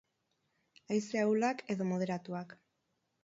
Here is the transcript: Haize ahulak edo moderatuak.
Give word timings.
Haize 0.95 1.21
ahulak 1.25 1.61
edo 1.75 1.87
moderatuak. 1.91 2.57